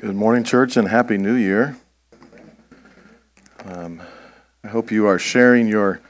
[0.00, 1.76] Good morning, church, and Happy New Year.
[3.66, 4.00] Um,
[4.64, 6.00] I hope you are sharing your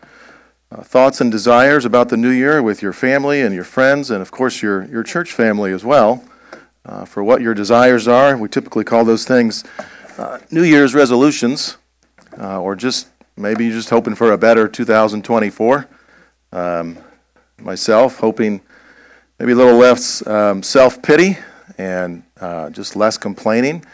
[0.71, 4.23] uh, thoughts and desires about the new year with your family and your friends, and
[4.23, 6.23] of course, your, your church family as well,
[6.87, 8.37] uh, for what your desires are.
[8.37, 9.65] We typically call those things
[10.19, 11.77] uh, New Year's resolutions,
[12.39, 15.89] uh, or just maybe you're just hoping for a better 2024.
[16.53, 16.97] Um,
[17.59, 18.61] myself, hoping
[19.41, 21.39] maybe a little less um, self pity
[21.79, 23.85] and uh, just less complaining.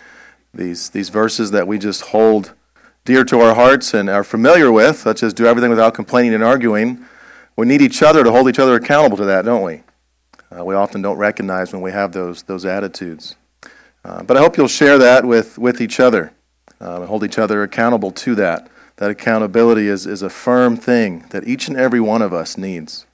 [0.54, 2.54] These, these verses that we just hold
[3.04, 6.42] dear to our hearts and are familiar with, such as do everything without complaining and
[6.42, 7.04] arguing,
[7.56, 9.82] we need each other to hold each other accountable to that, don't we?
[10.50, 13.36] Uh, we often don't recognize when we have those, those attitudes.
[14.04, 16.32] Uh, but I hope you'll share that with, with each other
[16.80, 18.70] uh, and hold each other accountable to that.
[18.96, 23.04] That accountability is, is a firm thing that each and every one of us needs.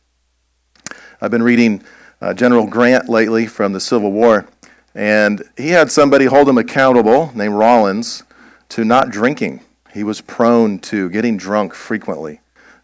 [1.21, 1.83] I've been reading
[2.21, 4.47] uh, General Grant lately from the Civil War,
[4.95, 8.25] and he had somebody hold him accountable named Rawlins,
[8.71, 9.61] to not drinking.
[9.93, 12.41] He was prone to getting drunk frequently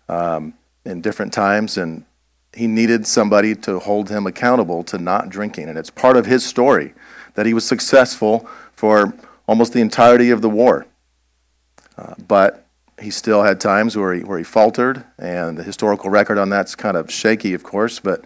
[0.09, 2.05] um, in different times, and
[2.53, 5.69] he needed somebody to hold him accountable to not drinking.
[5.69, 6.93] And it's part of his story
[7.35, 9.15] that he was successful for
[9.47, 10.87] almost the entirety of the war.
[11.97, 12.67] Uh, but
[13.01, 16.75] he still had times where he, where he faltered, and the historical record on that's
[16.75, 18.25] kind of shaky, of course, but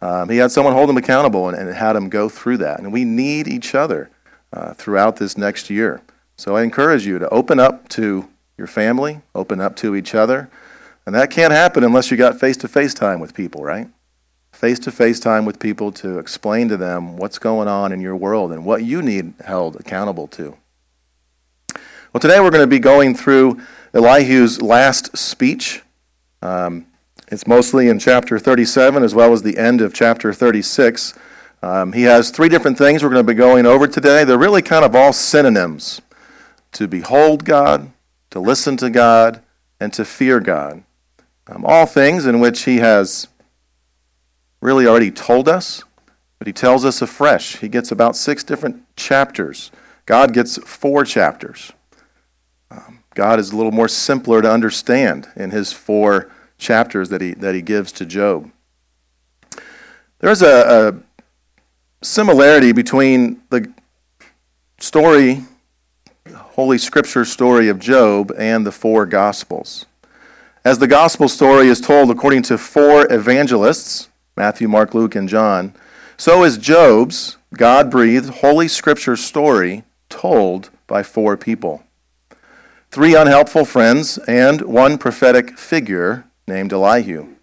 [0.00, 2.80] um, he had someone hold him accountable and, and had him go through that.
[2.80, 4.10] And we need each other
[4.52, 6.02] uh, throughout this next year.
[6.36, 10.50] So I encourage you to open up to your family, open up to each other.
[11.06, 13.88] And that can't happen unless you got face to face time with people, right?
[14.52, 18.16] Face to face time with people to explain to them what's going on in your
[18.16, 20.56] world and what you need held accountable to.
[22.12, 23.60] Well, today we're going to be going through
[23.92, 25.82] Elihu's last speech.
[26.42, 26.86] Um,
[27.28, 31.14] it's mostly in chapter 37 as well as the end of chapter 36.
[31.62, 34.22] Um, he has three different things we're going to be going over today.
[34.22, 36.00] They're really kind of all synonyms
[36.72, 37.90] to behold God,
[38.30, 39.42] to listen to God,
[39.80, 40.84] and to fear God.
[41.48, 43.28] Um, all things in which he has
[44.60, 45.82] really already told us,
[46.38, 47.56] but he tells us afresh.
[47.56, 49.70] He gets about six different chapters.
[50.06, 51.72] God gets four chapters.
[52.70, 57.34] Um, God is a little more simpler to understand in his four chapters that he,
[57.34, 58.50] that he gives to Job.
[60.18, 61.02] There's a,
[62.02, 63.72] a similarity between the
[64.78, 65.44] story,
[66.34, 69.86] Holy Scripture story of Job, and the four Gospels.
[70.64, 75.74] As the Gospel story is told according to four evangelists Matthew, Mark, Luke, and John
[76.18, 81.82] so is Job's God breathed Holy Scripture story told by four people
[82.90, 87.36] three unhelpful friends and one prophetic figure named Elihu.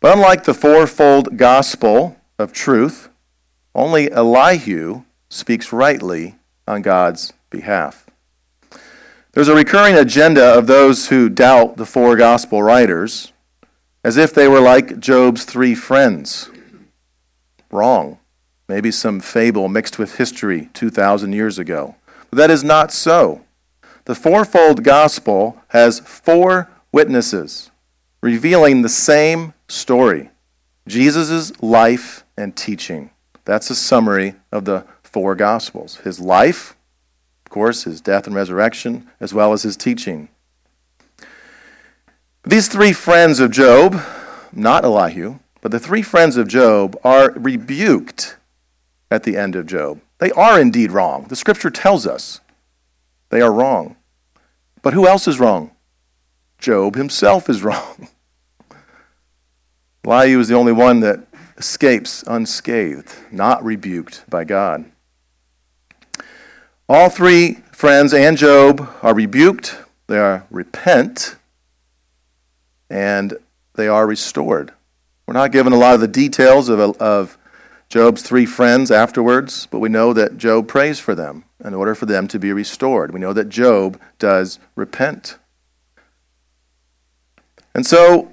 [0.00, 3.08] But unlike the fourfold gospel of truth,
[3.74, 6.36] only Elihu speaks rightly
[6.66, 8.06] on God's behalf.
[9.32, 13.32] There's a recurring agenda of those who doubt the four gospel writers
[14.04, 16.50] as if they were like Job's three friends.
[17.70, 18.18] Wrong.
[18.68, 21.96] Maybe some fable mixed with history 2,000 years ago.
[22.30, 23.44] But that is not so.
[24.04, 27.70] The fourfold gospel has four witnesses
[28.20, 30.30] revealing the same story
[30.86, 33.10] Jesus' life and teaching.
[33.44, 36.76] That's a summary of the four Gospels his life,
[37.44, 40.28] of course, his death and resurrection, as well as his teaching.
[42.44, 44.00] These three friends of Job,
[44.52, 48.36] not Elihu, but the three friends of Job are rebuked
[49.10, 50.00] at the end of Job.
[50.18, 51.26] They are indeed wrong.
[51.28, 52.40] The scripture tells us
[53.30, 53.96] they are wrong.
[54.82, 55.72] But who else is wrong?
[56.58, 58.08] Job himself is wrong.
[60.04, 61.20] Elihu is the only one that
[61.58, 64.84] escapes unscathed, not rebuked by God.
[66.88, 69.76] All three friends and Job are rebuked,
[70.06, 71.36] they are repent,
[72.88, 73.34] and
[73.74, 74.72] they are restored.
[75.26, 77.36] We're not given a lot of the details of, of
[77.90, 82.06] Job's three friends afterwards, but we know that Job prays for them in order for
[82.06, 83.12] them to be restored.
[83.12, 85.36] We know that Job does repent.
[87.78, 88.32] And so,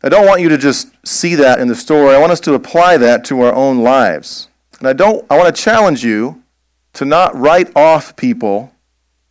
[0.00, 2.14] I don't want you to just see that in the story.
[2.14, 4.46] I want us to apply that to our own lives.
[4.78, 6.44] And I don't I want to challenge you
[6.92, 8.72] to not write off people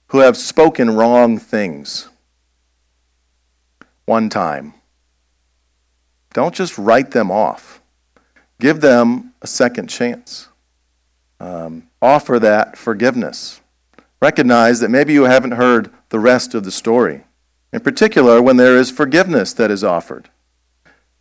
[0.07, 2.09] who have spoken wrong things
[4.03, 4.73] one time.
[6.33, 7.81] Don't just write them off.
[8.59, 10.49] Give them a second chance.
[11.39, 13.61] Um, offer that forgiveness.
[14.21, 17.24] Recognize that maybe you haven't heard the rest of the story
[17.75, 20.29] in particular when there is forgiveness that is offered.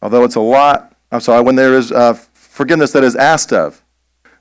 [0.00, 3.82] Although it's a lot, I'm sorry, when there is uh, forgiveness that is asked of.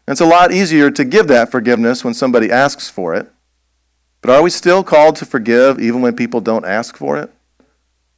[0.08, 3.32] It's a lot easier to give that forgiveness when somebody asks for it.
[4.22, 7.32] But are we still called to forgive even when people don't ask for it?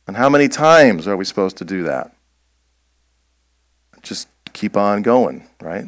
[0.08, 2.14] And how many times are we supposed to do that?
[4.02, 5.86] Just keep on going, right?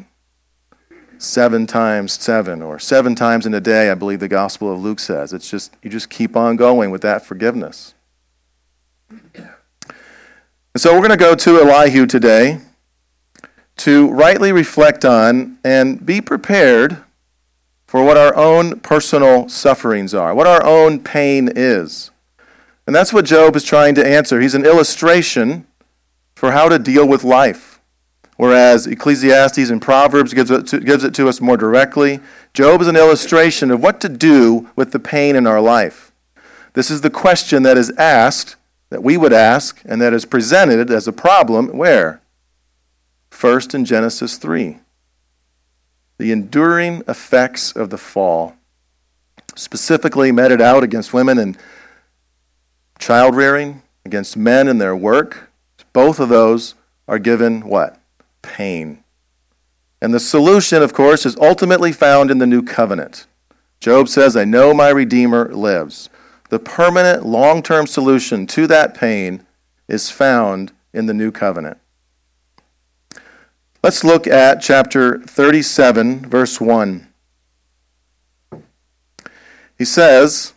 [1.18, 4.98] Seven times seven, or seven times in a day, I believe the Gospel of Luke
[4.98, 5.34] says.
[5.34, 7.92] It's just, you just keep on going with that forgiveness.
[9.10, 12.60] And so we're going to go to Elihu today
[13.78, 16.98] to rightly reflect on and be prepared
[17.86, 22.10] for what our own personal sufferings are, what our own pain is.
[22.86, 24.40] And that's what Job is trying to answer.
[24.40, 25.66] He's an illustration
[26.34, 27.80] for how to deal with life.
[28.36, 32.20] Whereas Ecclesiastes and Proverbs gives it, to, gives it to us more directly,
[32.54, 36.12] Job is an illustration of what to do with the pain in our life.
[36.74, 38.54] This is the question that is asked,
[38.90, 42.20] that we would ask, and that is presented as a problem where?
[43.30, 44.78] First in Genesis 3.
[46.18, 48.56] The enduring effects of the fall,
[49.54, 51.56] specifically meted out against women and
[52.98, 55.50] child rearing, against men and their work.
[55.92, 56.74] Both of those
[57.06, 58.00] are given what?
[58.42, 59.04] Pain.
[60.00, 63.26] And the solution, of course, is ultimately found in the new covenant.
[63.80, 66.08] Job says, I know my Redeemer lives.
[66.48, 69.46] The permanent, long term solution to that pain
[69.86, 71.78] is found in the new covenant.
[73.82, 77.06] Let's look at chapter 37, verse 1.
[79.76, 80.54] He says,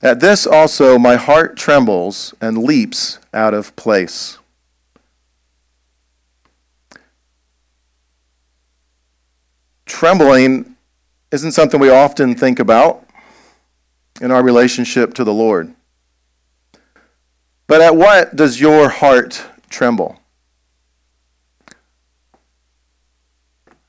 [0.00, 4.38] At this also my heart trembles and leaps out of place.
[9.86, 10.76] Trembling
[11.32, 13.04] isn't something we often think about
[14.20, 15.74] in our relationship to the Lord.
[17.66, 20.20] But at what does your heart tremble?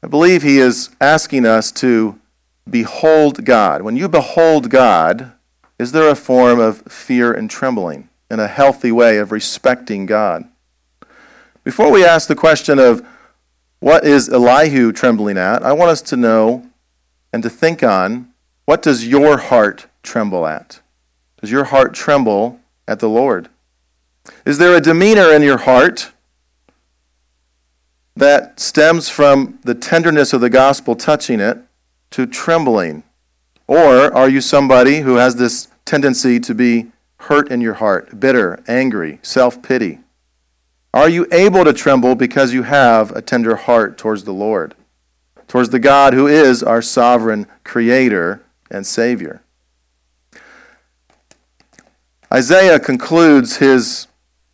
[0.04, 2.20] I believe he is asking us to
[2.70, 3.82] behold God.
[3.82, 5.34] When you behold God,
[5.78, 10.46] is there a form of fear and trembling and a healthy way of respecting God?
[11.64, 13.06] Before we ask the question of
[13.80, 16.68] what is Elihu trembling at, I want us to know
[17.34, 18.32] and to think on
[18.66, 20.82] what does your heart tremble at?
[21.40, 23.50] Does your heart tremble at the Lord?
[24.46, 26.12] Is there a demeanor in your heart
[28.16, 31.58] that stems from the tenderness of the gospel touching it
[32.12, 33.04] to trembling?
[33.68, 38.64] Or are you somebody who has this tendency to be hurt in your heart, bitter,
[38.68, 40.00] angry, self pity?
[40.94, 44.76] Are you able to tremble because you have a tender heart towards the Lord,
[45.48, 49.42] towards the God who is our sovereign creator and Savior?
[52.34, 54.08] Isaiah concludes his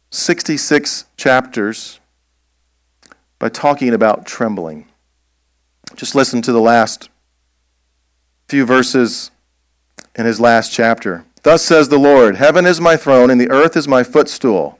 [0.09, 1.99] 66 chapters
[3.37, 4.87] by talking about trembling.
[5.95, 7.09] Just listen to the last
[8.49, 9.29] few verses
[10.15, 11.25] in his last chapter.
[11.43, 14.79] Thus says the Lord Heaven is my throne, and the earth is my footstool.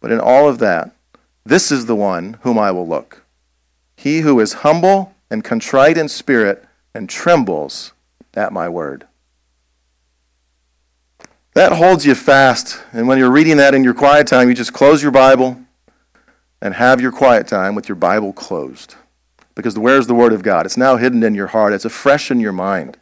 [0.00, 0.94] But in all of that,
[1.46, 3.24] this is the one whom I will look.
[3.96, 7.94] He who is humble and contrite in spirit and trembles
[8.34, 9.06] at my word.
[11.56, 12.82] That holds you fast.
[12.92, 15.58] And when you're reading that in your quiet time, you just close your Bible
[16.60, 18.94] and have your quiet time with your Bible closed.
[19.54, 20.66] Because where's the Word of God?
[20.66, 22.98] It's now hidden in your heart, it's fresh in your mind.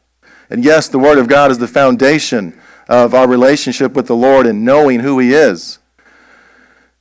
[0.49, 2.56] And yes, the Word of God is the foundation
[2.88, 5.80] of our relationship with the Lord and knowing who He is.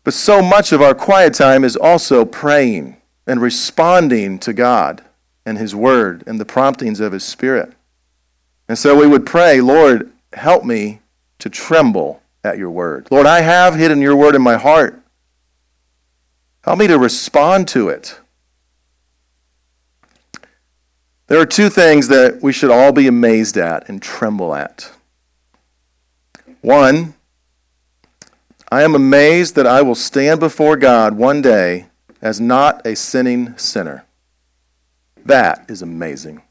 [0.04, 5.04] But so much of our quiet time is also praying and responding to God
[5.46, 7.74] and His Word and the promptings of His Spirit.
[8.68, 11.02] And so we would pray, Lord, help me
[11.44, 13.10] to tremble at your Word.
[13.12, 15.02] Lord, I have hidden your Word in my heart.
[16.64, 18.18] Help me to respond to it.
[21.28, 24.90] There are two things that we should all be amazed at and tremble at.
[26.62, 27.14] One,
[28.72, 31.88] I am amazed that I will stand before God one day
[32.22, 34.06] as not a sinning sinner.
[35.26, 36.42] That is amazing.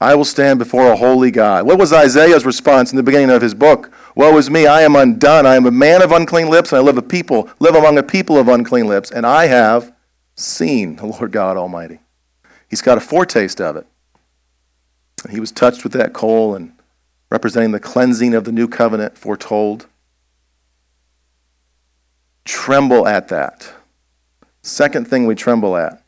[0.00, 1.66] I will stand before a holy God.
[1.66, 3.92] What was Isaiah's response in the beginning of his book?
[4.14, 5.44] Woe is me, I am undone.
[5.44, 8.02] I am a man of unclean lips, and I live a people, live among a
[8.02, 9.92] people of unclean lips, and I have
[10.36, 11.98] seen the Lord God Almighty.
[12.68, 13.86] He's got a foretaste of it.
[15.30, 16.72] He was touched with that coal and
[17.30, 19.86] representing the cleansing of the new covenant foretold.
[22.44, 23.72] Tremble at that.
[24.62, 26.02] Second thing we tremble at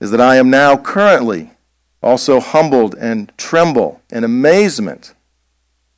[0.00, 1.53] is that I am now currently
[2.04, 5.14] also humbled and tremble in amazement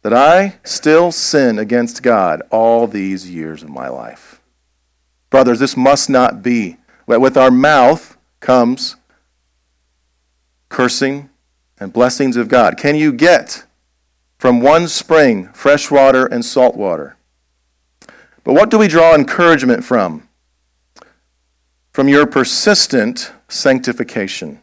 [0.03, 4.41] that I still sin against God all these years of my life.
[5.31, 6.77] Brothers, this must not be.
[7.07, 8.97] With our mouth comes
[10.69, 11.31] cursing
[11.79, 12.77] and blessings of God?
[12.77, 13.65] Can you get
[14.39, 17.17] from one spring fresh water and salt water?
[18.45, 20.29] But what do we draw encouragement from?
[21.93, 24.61] From your persistent sanctification,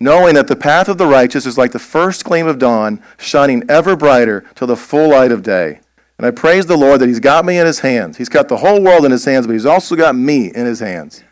[0.00, 3.62] knowing that the path of the righteous is like the first gleam of dawn, shining
[3.68, 5.80] ever brighter till the full light of day.
[6.18, 8.16] And I praise the Lord that He's got me in His hands.
[8.16, 10.80] He's got the whole world in His hands, but He's also got me in His
[10.80, 11.24] hands.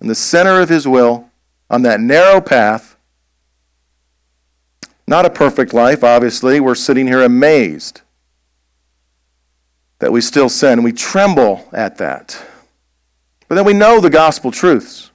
[0.00, 1.30] In the center of His will,
[1.70, 2.96] on that narrow path,
[5.06, 6.58] not a perfect life, obviously.
[6.58, 8.00] We're sitting here amazed
[9.98, 10.82] that we still sin.
[10.82, 12.44] We tremble at that.
[13.48, 15.10] But then we know the gospel truths.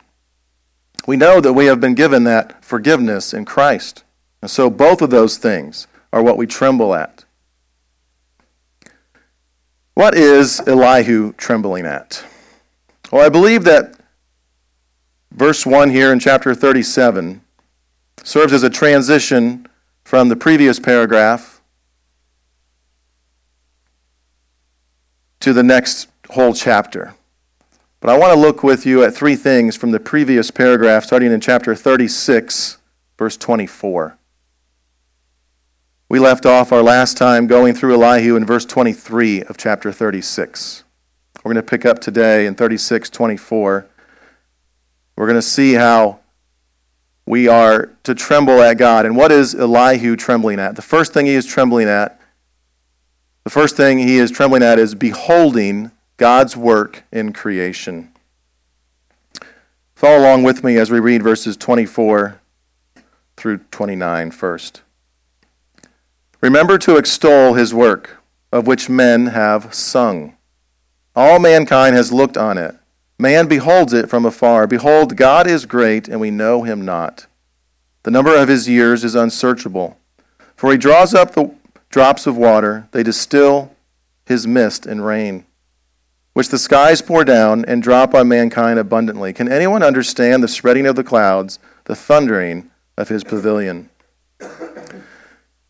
[1.08, 4.04] We know that we have been given that forgiveness in Christ.
[4.42, 7.26] And so both of those things are what we tremble at.
[9.94, 12.24] What is Elihu trembling at?
[13.12, 13.96] Well, I believe that
[15.32, 17.42] verse 1 here in chapter 37
[18.24, 19.68] serves as a transition
[20.04, 21.62] from the previous paragraph
[25.40, 27.16] to the next whole chapter.
[28.02, 31.32] But I want to look with you at three things from the previous paragraph, starting
[31.32, 32.80] in chapter 36,
[33.16, 34.18] verse 24.
[36.10, 40.84] We left off our last time going through Elihu in verse 23 of chapter 36.
[41.44, 43.86] We're going to pick up today in 36, 24.
[45.16, 46.22] We're going to see how
[47.28, 49.06] we are to tremble at God.
[49.06, 50.76] And what is Elihu trembling at?
[50.76, 52.20] The first thing he is trembling at,
[53.44, 55.92] the first thing he is trembling at is beholding
[56.22, 58.12] God's work in creation.
[59.96, 62.40] Follow along with me as we read verses 24
[63.36, 64.84] through 29 first.
[66.40, 68.18] Remember to extol his work,
[68.52, 70.38] of which men have sung.
[71.16, 72.76] All mankind has looked on it.
[73.18, 74.68] Man beholds it from afar.
[74.68, 77.26] Behold, God is great, and we know him not.
[78.04, 79.98] The number of his years is unsearchable.
[80.56, 81.56] For he draws up the
[81.90, 83.76] drops of water, they distill
[84.28, 85.46] his mist and rain
[86.34, 89.34] which the skies pour down and drop on mankind abundantly.
[89.34, 93.90] Can anyone understand the spreading of the clouds, the thundering of his pavilion?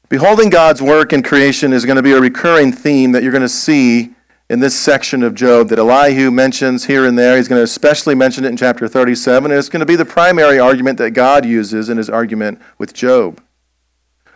[0.09, 3.41] Beholding God's work in creation is going to be a recurring theme that you're going
[3.41, 4.13] to see
[4.49, 7.37] in this section of Job that Elihu mentions here and there.
[7.37, 10.03] He's going to especially mention it in chapter 37, and it's going to be the
[10.03, 13.41] primary argument that God uses in his argument with Job.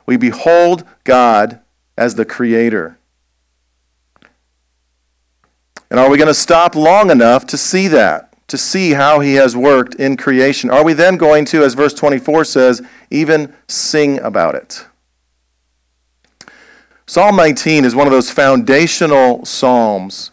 [0.05, 1.59] We behold God
[1.97, 2.97] as the creator.
[5.89, 9.35] And are we going to stop long enough to see that, to see how he
[9.35, 10.69] has worked in creation?
[10.69, 14.85] Are we then going to, as verse 24 says, even sing about it?
[17.07, 20.31] Psalm 19 is one of those foundational psalms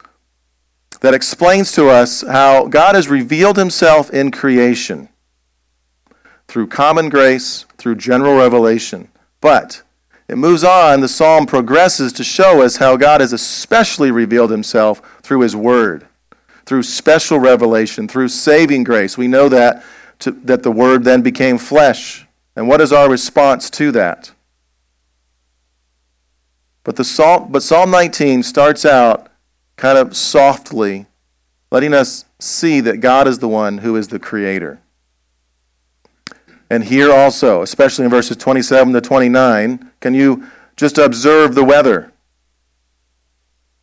[1.00, 5.10] that explains to us how God has revealed himself in creation
[6.48, 9.08] through common grace, through general revelation.
[9.40, 9.82] But
[10.28, 15.02] it moves on, the psalm progresses to show us how God has especially revealed himself
[15.22, 16.06] through his word,
[16.64, 19.18] through special revelation, through saving grace.
[19.18, 19.84] We know that,
[20.20, 22.26] to, that the word then became flesh.
[22.54, 24.32] And what is our response to that?
[26.84, 29.28] But, the psalm, but Psalm 19 starts out
[29.76, 31.06] kind of softly,
[31.70, 34.80] letting us see that God is the one who is the creator.
[36.72, 42.14] And here also, especially in verses 27 to 29, can you just observe the weather?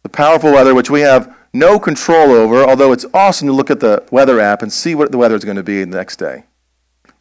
[0.01, 3.79] The powerful weather, which we have no control over, although it's awesome to look at
[3.79, 6.46] the weather app and see what the weather is going to be the next day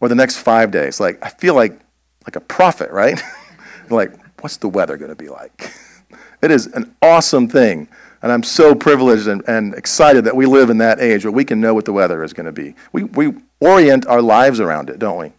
[0.00, 1.00] or the next five days.
[1.00, 1.78] Like, I feel like,
[2.26, 3.20] like a prophet, right?
[3.90, 5.70] like, what's the weather going to be like?
[6.40, 7.88] it is an awesome thing.
[8.22, 11.44] And I'm so privileged and, and excited that we live in that age where we
[11.44, 12.74] can know what the weather is going to be.
[12.90, 15.32] We, we orient our lives around it, don't we?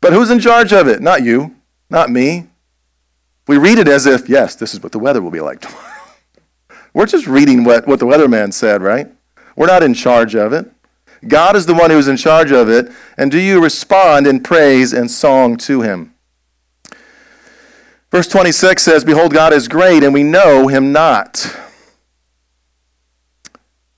[0.00, 1.00] But who's in charge of it?
[1.00, 1.56] Not you,
[1.90, 2.46] not me.
[3.46, 5.84] We read it as if, yes, this is what the weather will be like tomorrow.
[6.94, 9.08] We're just reading what, what the weatherman said, right?
[9.56, 10.70] We're not in charge of it.
[11.26, 12.92] God is the one who's in charge of it.
[13.16, 16.14] And do you respond in praise and song to him?
[18.10, 21.54] Verse 26 says, Behold, God is great, and we know him not.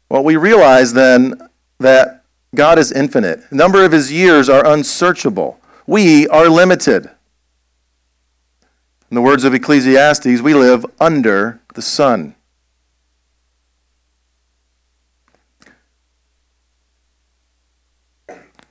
[0.09, 1.41] Well, we realize then
[1.79, 3.49] that God is infinite.
[3.51, 5.60] The number of his years are unsearchable.
[5.91, 7.07] We are limited.
[9.11, 12.37] In the words of Ecclesiastes, we live under the sun.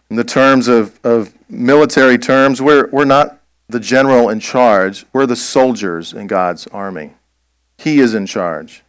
[0.09, 5.25] In the terms of, of military terms, we're, we're not the general in charge, we're
[5.25, 7.15] the soldiers in God's army.
[7.77, 8.81] He is in charge.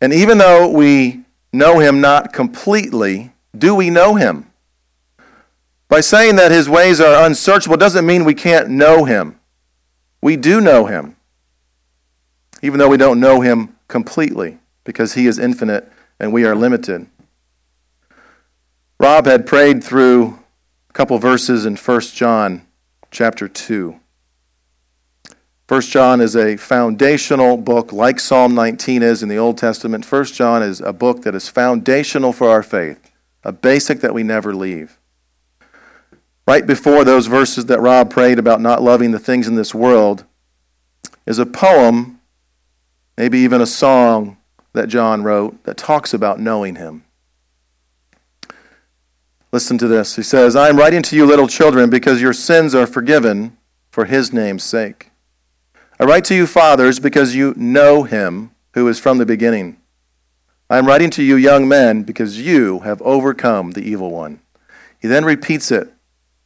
[0.00, 1.20] And even though we
[1.52, 4.51] know him not completely, do we know him?
[5.92, 9.38] By saying that his ways are unsearchable doesn't mean we can't know him.
[10.22, 11.16] We do know him,
[12.62, 17.08] even though we don't know him completely, because he is infinite and we are limited.
[18.98, 20.38] Rob had prayed through
[20.88, 22.66] a couple verses in 1 John
[23.10, 23.94] chapter 2.
[25.68, 30.10] 1 John is a foundational book, like Psalm 19 is in the Old Testament.
[30.10, 33.12] 1 John is a book that is foundational for our faith,
[33.44, 34.98] a basic that we never leave.
[36.46, 40.24] Right before those verses that Rob prayed about not loving the things in this world
[41.24, 42.20] is a poem,
[43.16, 44.36] maybe even a song
[44.72, 47.04] that John wrote that talks about knowing him.
[49.52, 50.16] Listen to this.
[50.16, 53.56] He says, I am writing to you, little children, because your sins are forgiven
[53.90, 55.10] for his name's sake.
[56.00, 59.76] I write to you, fathers, because you know him who is from the beginning.
[60.70, 64.40] I am writing to you, young men, because you have overcome the evil one.
[64.98, 65.92] He then repeats it,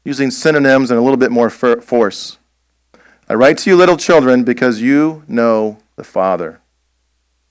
[0.07, 2.39] using synonyms and a little bit more force.
[3.29, 6.61] I write to you, little children, because you know the Father.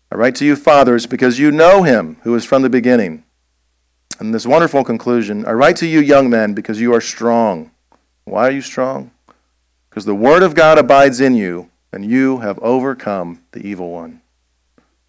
[0.10, 3.26] I write to you, fathers, because you know him who is from the beginning.
[4.20, 7.72] And this wonderful conclusion I write to you, young men, because you are strong.
[8.24, 9.12] Why are you strong?
[9.90, 14.22] Because the word of God abides in you, and you have overcome the evil one.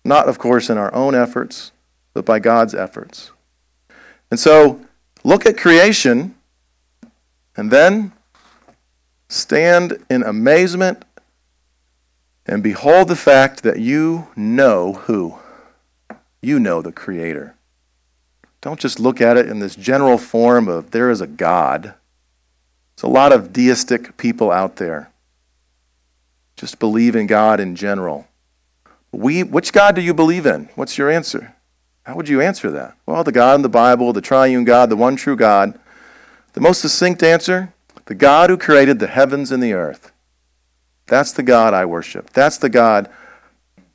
[0.05, 1.71] Not, of course, in our own efforts,
[2.13, 3.31] but by God's efforts.
[4.33, 4.81] And so,
[5.23, 6.36] look at creation,
[7.57, 8.13] and then
[9.29, 11.05] stand in amazement
[12.47, 15.39] and behold the fact that you know who?
[16.41, 17.57] You know the Creator.
[18.61, 21.95] Don't just look at it in this general form of there is a God.
[22.95, 25.11] There's a lot of deistic people out there.
[26.57, 28.27] Just believe in God in general.
[29.13, 30.69] We, which God do you believe in?
[30.75, 31.55] What's your answer?
[32.05, 32.97] How would you answer that?
[33.05, 35.79] Well, the God in the Bible, the triune God, the one true God.
[36.57, 37.75] The most succinct answer
[38.07, 40.11] the God who created the heavens and the earth.
[41.07, 42.31] That's the God I worship.
[42.31, 43.11] That's the God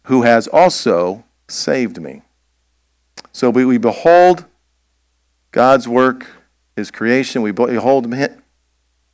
[0.03, 2.21] who has also saved me.
[3.31, 4.45] So we, we behold
[5.51, 6.27] God's work,
[6.75, 7.41] His creation.
[7.41, 8.13] We behold,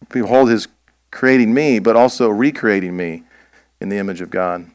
[0.10, 0.68] behold His
[1.10, 3.24] creating me, but also recreating me
[3.80, 4.70] in the image of God,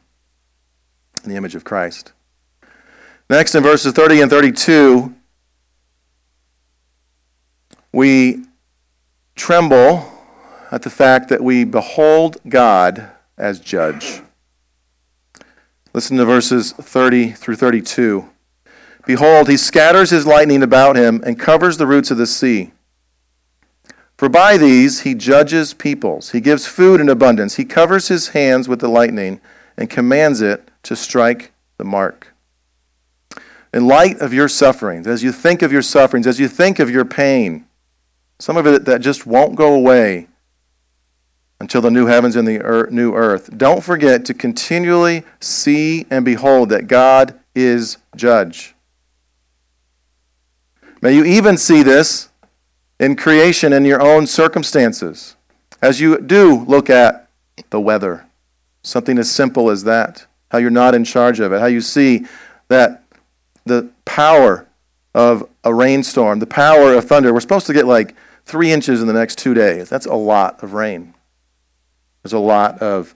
[1.23, 2.11] in the image of Christ.
[3.29, 5.13] Next, in verses 30 and 32,
[7.91, 8.45] we
[9.35, 10.11] tremble
[10.71, 14.21] at the fact that we behold God as judge.
[15.93, 18.29] Listen to verses 30 through 32.
[19.05, 22.71] Behold, he scatters his lightning about him and covers the roots of the sea.
[24.17, 26.31] For by these he judges peoples.
[26.31, 27.55] He gives food in abundance.
[27.55, 29.41] He covers his hands with the lightning
[29.77, 32.33] and commands it to strike the mark.
[33.73, 36.89] In light of your sufferings, as you think of your sufferings, as you think of
[36.89, 37.65] your pain,
[38.43, 40.27] some of it that just won't go away
[41.61, 46.67] until the new heavens and the new earth, don't forget to continually see and behold
[46.67, 48.75] that God is judge.
[51.01, 52.31] May you even see this
[52.99, 55.37] in creation in your own circumstances.
[55.81, 57.29] As you do look at
[57.69, 58.25] the weather,
[58.81, 62.25] something as simple as that, how you're not in charge of it, how you see
[62.67, 63.05] that
[63.63, 64.67] the power
[65.15, 68.13] of a rainstorm, the power of thunder, we're supposed to get like
[68.45, 69.89] three inches in the next two days.
[69.89, 71.13] That's a lot of rain.
[72.21, 73.15] There's a lot of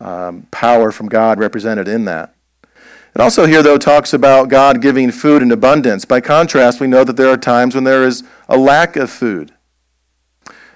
[0.00, 2.34] um, power from God represented in that.
[3.14, 6.04] It also here, though, talks about God giving food in abundance.
[6.04, 9.54] By contrast, we know that there are times when there is a lack of food.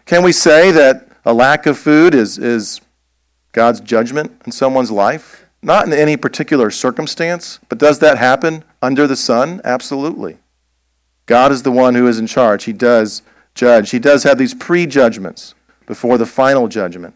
[0.07, 2.81] Can we say that a lack of food is, is
[3.53, 5.45] God's judgment in someone's life?
[5.63, 9.61] Not in any particular circumstance, but does that happen under the sun?
[9.63, 10.39] Absolutely.
[11.27, 12.65] God is the one who is in charge.
[12.65, 13.21] He does
[13.55, 13.91] judge.
[13.91, 15.55] He does have these prejudgments
[15.87, 17.15] before the final judgment.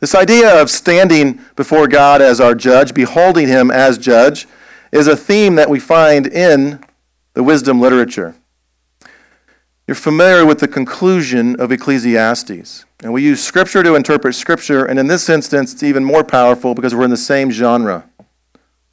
[0.00, 4.46] This idea of standing before God as our judge, beholding him as judge,
[4.92, 6.84] is a theme that we find in
[7.34, 8.36] the wisdom literature.
[9.86, 12.84] You're familiar with the conclusion of Ecclesiastes.
[13.02, 16.74] And we use Scripture to interpret Scripture, and in this instance, it's even more powerful
[16.74, 18.08] because we're in the same genre,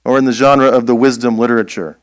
[0.03, 1.97] or in the genre of the wisdom literature.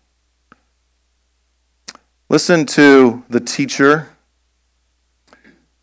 [2.33, 4.09] Listen to the teacher,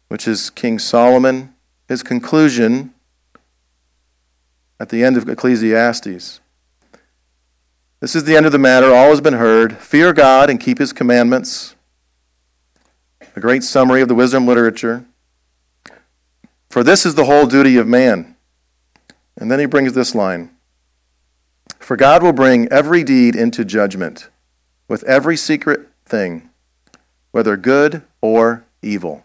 [0.07, 1.53] which is King Solomon,
[1.87, 2.91] his conclusion
[4.79, 6.39] at the end of Ecclesiastes.
[7.99, 8.87] This is the end of the matter.
[8.87, 9.77] All has been heard.
[9.77, 11.75] Fear God and keep his commandments.
[13.35, 15.05] A great summary of the wisdom literature.
[16.71, 18.35] For this is the whole duty of man.
[19.37, 20.49] And then he brings this line
[21.77, 24.29] For God will bring every deed into judgment
[24.87, 26.49] with every secret thing,
[27.31, 29.23] whether good or evil.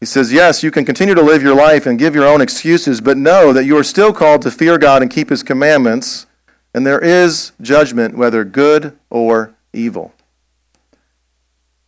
[0.00, 3.00] He says, Yes, you can continue to live your life and give your own excuses,
[3.00, 6.26] but know that you are still called to fear God and keep His commandments,
[6.72, 10.14] and there is judgment, whether good or evil.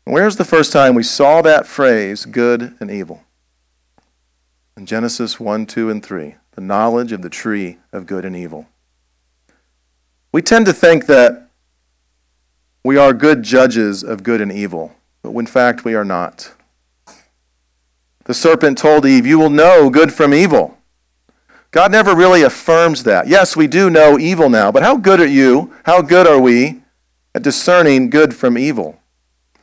[0.05, 3.23] Where's the first time we saw that phrase, good and evil?
[4.77, 8.67] In Genesis 1, 2, and 3, the knowledge of the tree of good and evil.
[10.33, 11.50] We tend to think that
[12.83, 16.53] we are good judges of good and evil, but in fact we are not.
[18.25, 20.79] The serpent told Eve, You will know good from evil.
[21.73, 23.29] God never really affirms that.
[23.29, 25.73] Yes, we do know evil now, but how good are you?
[25.85, 26.83] How good are we
[27.35, 28.99] at discerning good from evil?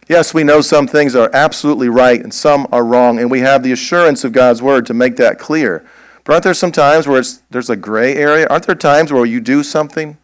[0.08, 3.62] Yes, we know some things are absolutely right and some are wrong, and we have
[3.62, 5.86] the assurance of God's word to make that clear.
[6.23, 8.47] But aren't there some times where there's a gray area?
[8.49, 10.17] Aren't there times where you do something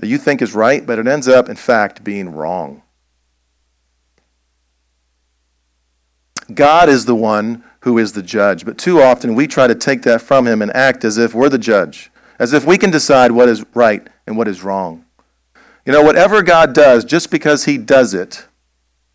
[0.00, 2.82] that you think is right, but it ends up, in fact, being wrong?
[6.52, 10.02] God is the one who is the judge, but too often we try to take
[10.02, 13.32] that from him and act as if we're the judge, as if we can decide
[13.32, 15.04] what is right and what is wrong.
[15.86, 18.46] You know, whatever God does, just because he does it,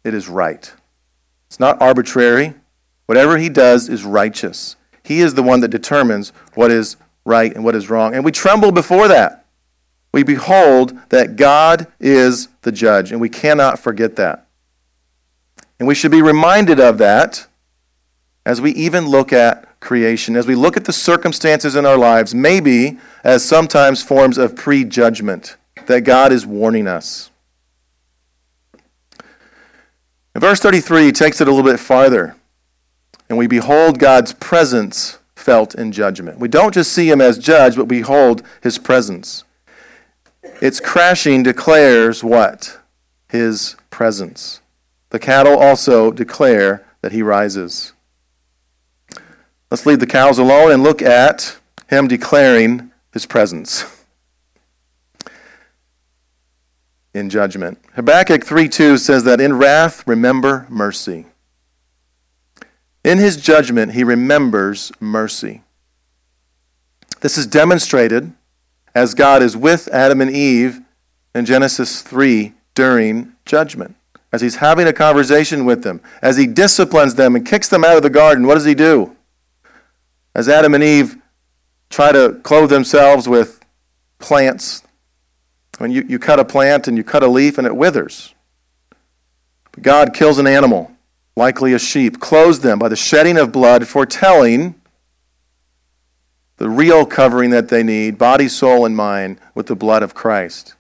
[0.04, 0.72] it is right.
[1.48, 2.54] It's not arbitrary.
[3.06, 4.76] Whatever he does is righteous.
[5.04, 8.16] He is the one that determines what is right and what is wrong.
[8.16, 9.45] And we tremble before that.
[10.16, 14.48] We behold that God is the judge, and we cannot forget that.
[15.78, 17.48] And we should be reminded of that
[18.46, 22.34] as we even look at creation, as we look at the circumstances in our lives,
[22.34, 27.30] maybe as sometimes forms of prejudgment, that God is warning us.
[30.34, 32.38] In verse 33, he takes it a little bit farther,
[33.28, 36.40] and we behold God's presence felt in judgment.
[36.40, 39.44] We don't just see him as judge, but behold his presence.
[40.62, 42.80] Its crashing declares what?
[43.30, 44.62] His presence.
[45.10, 47.94] The cattle also declare that he rises.
[49.70, 51.58] Let's leave the cows alone and look at
[51.90, 53.84] him declaring his presence.
[57.16, 57.80] in judgment.
[57.94, 61.26] Habakkuk 3:2 says that in wrath remember mercy.
[63.04, 65.64] In his judgment he remembers mercy.
[67.22, 68.34] This is demonstrated
[68.96, 70.80] as God is with Adam and Eve
[71.36, 73.96] in Genesis 3 during judgment.
[74.32, 77.98] As he's having a conversation with them, as he disciplines them and kicks them out
[77.98, 79.16] of the garden, what does he do?
[80.34, 81.18] As Adam and Eve
[81.90, 83.60] try to clothe themselves with
[84.20, 84.82] plants
[85.78, 88.34] when you, you cut a plant and you cut a leaf and it withers.
[89.82, 90.92] God kills an animal,
[91.36, 94.76] likely a sheep, clothes them by the shedding of blood, foretelling
[96.58, 100.76] the real covering that they need, body, soul, and mind, with the blood of Christ,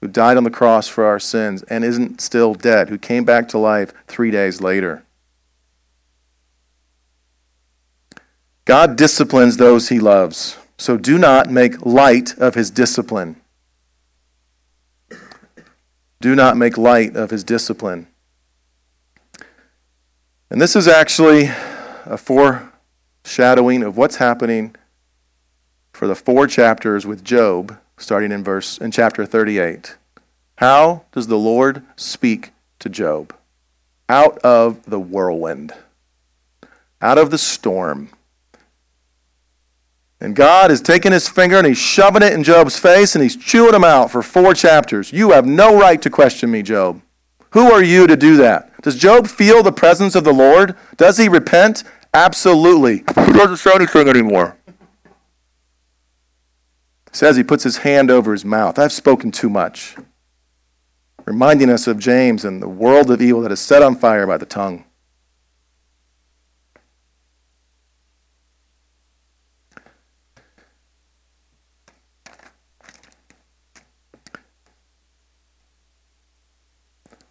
[0.00, 3.48] who died on the cross for our sins and isn't still dead, who came back
[3.48, 5.04] to life three days later.
[8.64, 13.40] God disciplines those he loves, so do not make light of his discipline.
[16.20, 18.08] Do not make light of his discipline.
[20.50, 21.50] And this is actually
[22.04, 24.74] a foreshadowing of what's happening
[25.98, 29.96] for the four chapters with Job, starting in verse in chapter 38.
[30.58, 33.34] How does the Lord speak to Job?
[34.08, 35.72] Out of the whirlwind,
[37.02, 38.10] out of the storm.
[40.20, 43.36] And God is taking his finger and he's shoving it in Job's face and he's
[43.36, 45.12] chewing him out for four chapters.
[45.12, 47.02] You have no right to question me, Job.
[47.50, 48.82] Who are you to do that?
[48.82, 50.76] Does Job feel the presence of the Lord?
[50.96, 51.82] Does he repent?
[52.14, 52.98] Absolutely.
[52.98, 54.57] He doesn't say anything anymore.
[57.18, 58.78] Says he puts his hand over his mouth.
[58.78, 59.96] I've spoken too much.
[61.24, 64.36] Reminding us of James and the world of evil that is set on fire by
[64.36, 64.84] the tongue.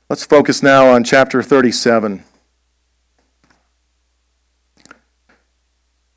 [0.09, 2.25] Let's focus now on chapter 37.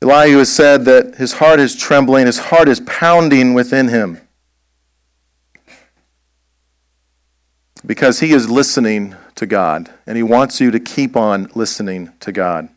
[0.01, 4.19] Elihu has said that his heart is trembling, his heart is pounding within him
[7.85, 12.31] because he is listening to God, and he wants you to keep on listening to
[12.31, 12.69] God.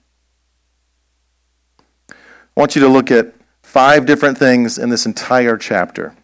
[2.11, 2.15] I
[2.57, 6.15] want you to look at five different things in this entire chapter.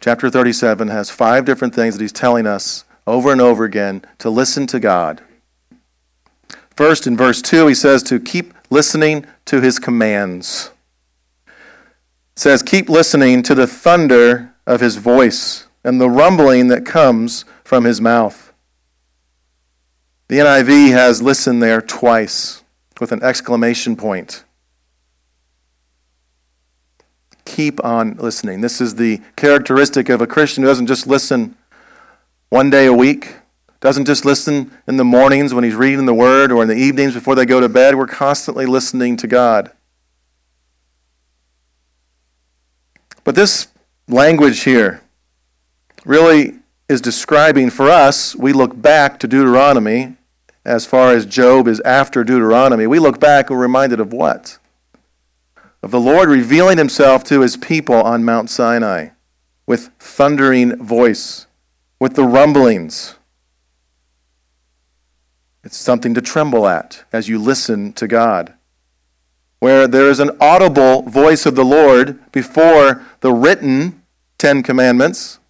[0.00, 4.30] Chapter 37 has five different things that he's telling us over and over again to
[4.30, 5.22] listen to God.
[6.76, 10.70] First, in verse 2, he says to keep listening to his commands.
[11.46, 17.44] It says, Keep listening to the thunder of his voice and the rumbling that comes
[17.64, 18.52] from his mouth.
[20.28, 22.64] The NIV has listen there twice
[23.00, 24.44] with an exclamation point.
[27.44, 28.60] Keep on listening.
[28.60, 31.56] This is the characteristic of a Christian who doesn't just listen
[32.48, 33.36] one day a week,
[33.86, 37.14] doesn't just listen in the mornings when he's reading the Word or in the evenings
[37.14, 37.94] before they go to bed.
[37.94, 39.70] We're constantly listening to God.
[43.22, 43.68] But this
[44.08, 45.02] language here
[46.04, 46.54] really
[46.88, 50.16] is describing for us, we look back to Deuteronomy
[50.64, 52.88] as far as Job is after Deuteronomy.
[52.88, 54.58] We look back we're reminded of what?
[55.80, 59.10] Of the Lord revealing himself to his people on Mount Sinai
[59.64, 61.46] with thundering voice,
[62.00, 63.14] with the rumblings.
[65.66, 68.54] It's something to tremble at as you listen to God
[69.58, 74.00] where there is an audible voice of the Lord before the written
[74.38, 75.40] Ten Commandments.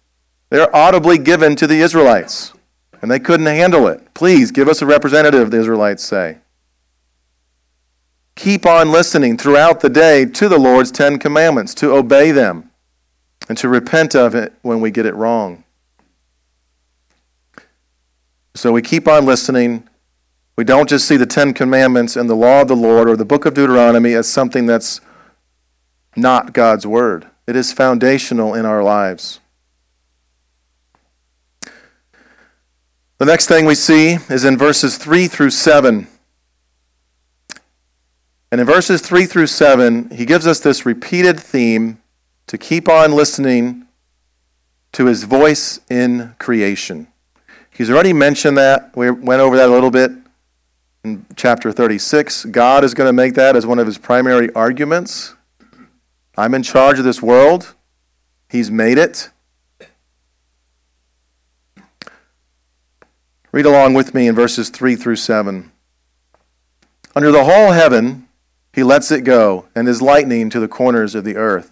[0.49, 2.51] They're audibly given to the Israelites,
[2.99, 4.11] and they couldn't handle it.
[4.15, 6.39] Please give us a representative, the Israelites say.
[8.35, 12.71] Keep on listening throughout the day to the Lord's Ten Commandments, to obey them,
[13.47, 15.63] and to repent of it when we get it wrong.
[18.55, 19.87] So we keep on listening
[20.57, 23.23] we don't just see the Ten Commandments and the law of the Lord or the
[23.23, 24.99] book of Deuteronomy as something that's
[26.15, 27.27] not God's Word.
[27.45, 29.39] It is foundational in our lives.
[33.19, 36.07] The next thing we see is in verses 3 through 7.
[38.51, 41.99] And in verses 3 through 7, he gives us this repeated theme
[42.47, 43.85] to keep on listening
[44.93, 47.07] to his voice in creation.
[47.69, 48.95] He's already mentioned that.
[48.97, 50.11] We went over that a little bit
[51.07, 52.45] in chapter 36.
[52.45, 55.35] God is going to make that as one of his primary arguments.
[56.37, 57.73] I'm in charge of this world,
[58.49, 59.29] he's made it.
[63.51, 65.71] Read along with me in verses 3 through 7.
[67.15, 68.27] Under the whole heaven,
[68.73, 71.71] he lets it go, and his lightning to the corners of the earth.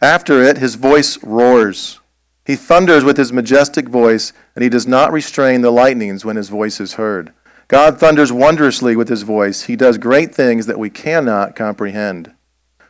[0.00, 2.00] After it, his voice roars.
[2.44, 6.48] He thunders with his majestic voice, and he does not restrain the lightnings when his
[6.48, 7.32] voice is heard.
[7.68, 9.62] God thunders wondrously with his voice.
[9.62, 12.34] He does great things that we cannot comprehend.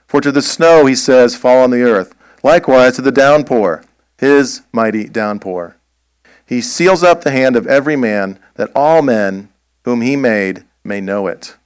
[0.07, 2.15] For to the snow, he says, fall on the earth.
[2.43, 3.85] Likewise to the downpour,
[4.19, 5.77] his mighty downpour.
[6.45, 9.49] He seals up the hand of every man, that all men
[9.85, 11.57] whom he made may know it.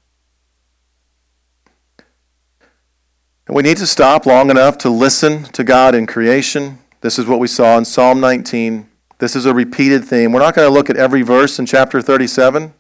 [3.47, 6.79] And we need to stop long enough to listen to God in creation.
[7.01, 8.89] This is what we saw in Psalm 19.
[9.19, 10.33] This is a repeated theme.
[10.33, 12.75] We're not going to look at every verse in chapter 37.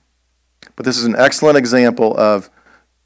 [0.76, 2.50] But this is an excellent example of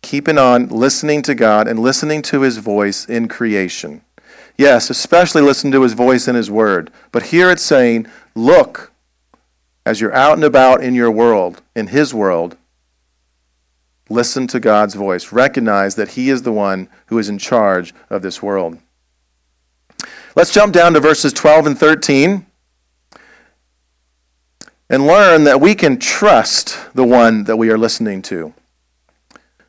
[0.02, 4.02] keeping on listening to God and listening to his voice in creation.
[4.56, 6.90] Yes, especially listen to his voice in his word.
[7.12, 8.92] But here it's saying, look,
[9.87, 12.56] as you're out and about in your world, in his world,
[14.09, 15.33] listen to God's voice.
[15.33, 18.78] Recognize that he is the one who is in charge of this world.
[20.37, 22.46] Let's jump down to verses 12 and 13
[24.90, 28.53] and learn that we can trust the one that we are listening to.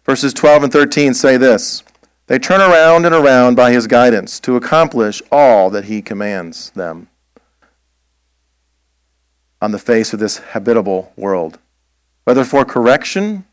[0.03, 1.83] Verses 12 and 13 say this
[2.25, 7.07] They turn around and around by his guidance to accomplish all that he commands them
[9.61, 11.59] on the face of this habitable world,
[12.23, 13.45] whether for correction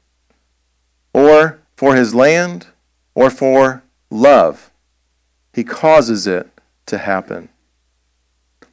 [1.13, 2.69] or for his land
[3.15, 4.71] or for love.
[5.53, 6.49] He causes it
[6.87, 7.51] to happen.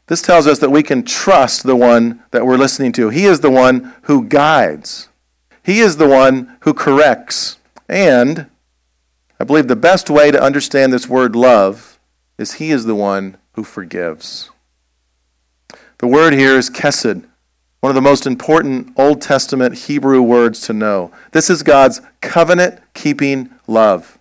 [0.07, 3.09] This tells us that we can trust the one that we're listening to.
[3.09, 5.09] He is the one who guides,
[5.63, 7.57] He is the one who corrects.
[7.87, 8.49] And
[9.39, 11.99] I believe the best way to understand this word love
[12.37, 14.49] is He is the one who forgives.
[15.99, 17.25] The word here is kesed,
[17.79, 21.11] one of the most important Old Testament Hebrew words to know.
[21.31, 24.17] This is God's covenant keeping love,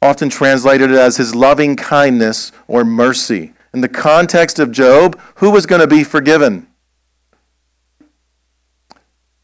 [0.00, 5.66] often translated as His loving kindness or mercy in the context of Job, who was
[5.66, 6.66] going to be forgiven?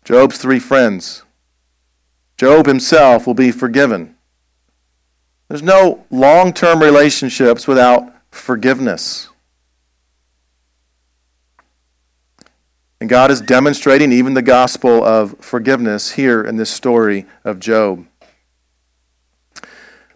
[0.04, 1.22] Job's three friends.
[2.38, 4.16] Job himself will be forgiven.
[5.48, 9.28] There's no long term relationships without forgiveness.
[13.02, 18.06] And God is demonstrating even the gospel of forgiveness here in this story of Job.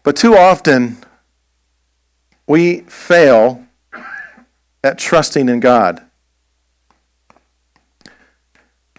[0.03, 0.97] But too often,
[2.47, 3.66] we fail
[4.87, 6.01] at trusting in God.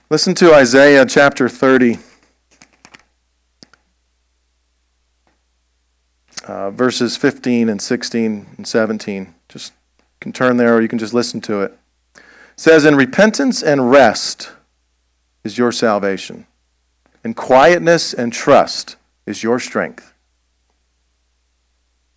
[0.10, 2.00] Listen to Isaiah chapter 30,
[6.46, 9.34] uh, verses 15 and 16 and 17.
[9.48, 9.72] Just
[10.20, 11.78] can turn there or you can just listen to it.
[12.16, 12.24] It
[12.58, 14.52] says, In repentance and rest
[15.46, 16.48] is your salvation,
[17.24, 20.14] and quietness and trust is your strength.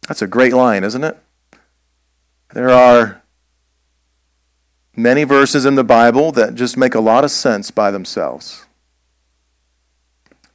[0.09, 1.17] That's a great line, isn't it?
[2.53, 3.20] There are
[5.03, 8.67] many verses in the Bible that just make a lot of sense by themselves.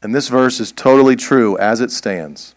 [0.01, 2.55] And this verse is totally true as it stands.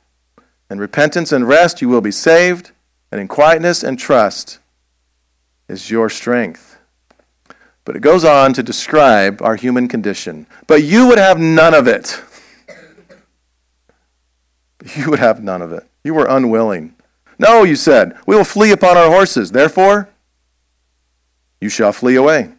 [0.70, 2.72] In repentance and rest you will be saved,
[3.10, 4.58] and in quietness and trust
[5.66, 6.78] is your strength.
[7.84, 10.46] But it goes on to describe our human condition.
[10.66, 12.22] But you would have none of it.
[14.94, 15.84] You would have none of it.
[16.04, 16.94] You were unwilling.
[17.36, 19.50] No, you said, we will flee upon our horses.
[19.50, 20.08] Therefore,
[21.60, 22.50] you shall flee away.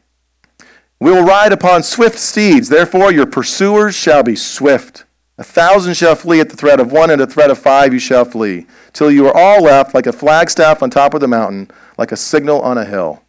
[1.00, 2.70] We will ride upon swift steeds.
[2.70, 5.06] Therefore, your pursuers shall be swift.
[5.38, 7.94] A thousand shall flee at the threat of one, and at the threat of five
[7.94, 11.30] you shall flee, till you are all left like a flagstaff on top of the
[11.30, 13.24] mountain, like a signal on a hill.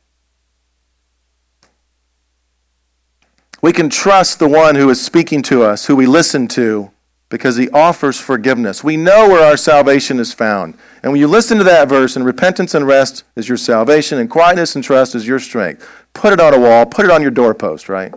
[3.62, 6.90] We can trust the one who is speaking to us, who we listen to,
[7.30, 8.84] because he offers forgiveness.
[8.84, 10.76] We know where our salvation is found.
[11.02, 14.28] And when you listen to that verse, and repentance and rest is your salvation, and
[14.28, 17.30] quietness and trust is your strength, put it on a wall, put it on your
[17.30, 18.12] doorpost, right?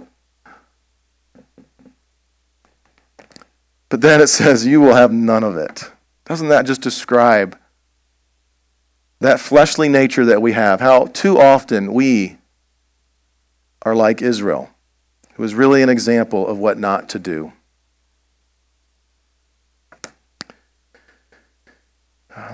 [3.87, 5.91] But then it says, You will have none of it.
[6.25, 7.57] Doesn't that just describe
[9.19, 10.81] that fleshly nature that we have?
[10.81, 12.37] How too often we
[13.83, 14.71] are like Israel,
[15.35, 17.53] who is really an example of what not to do.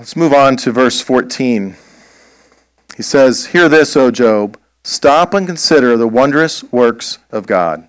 [0.00, 1.76] Let's move on to verse 14.
[2.96, 4.58] He says, Hear this, O Job.
[4.82, 7.86] Stop and consider the wondrous works of God.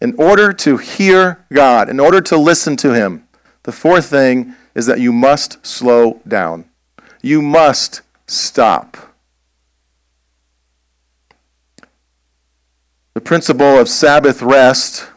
[0.00, 3.26] In order to hear God, in order to listen to Him,
[3.64, 6.66] the fourth thing is that you must slow down.
[7.20, 8.96] You must stop.
[13.14, 15.08] The principle of Sabbath rest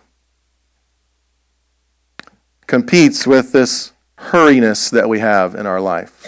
[2.65, 3.91] competes with this
[4.31, 6.27] hurriness that we have in our life.